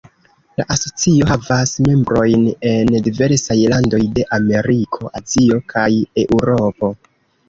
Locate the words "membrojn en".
1.87-2.89